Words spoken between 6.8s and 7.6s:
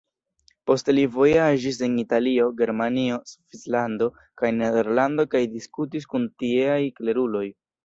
kleruloj.